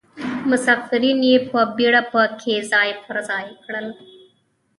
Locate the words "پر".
3.03-3.15